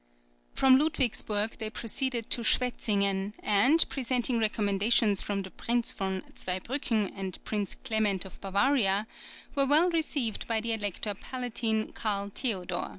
[0.55, 7.37] From Ludwigsburg they proceeded to Schwetzingen, and presenting recommendations from the Prince von Zweibrücken and
[7.43, 9.05] Prince Clement of Bavaria,
[9.53, 12.89] were well received by the Elector Palatine Karl Theodor.